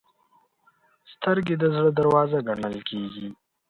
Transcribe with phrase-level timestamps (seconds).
[1.13, 3.27] سترګې د زړه دروازه ګڼل کېږي